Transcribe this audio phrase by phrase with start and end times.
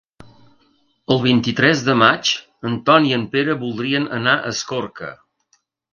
[1.15, 2.31] El vint-i-tres de maig
[2.71, 5.13] en Ton i en Pere voldrien anar a Escorca.